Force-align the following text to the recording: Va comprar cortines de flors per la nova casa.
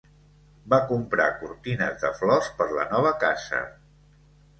Va 0.73 0.77
comprar 0.91 1.27
cortines 1.41 1.99
de 2.05 2.11
flors 2.21 2.47
per 2.61 2.67
la 2.79 2.87
nova 2.95 3.13
casa. 3.25 3.61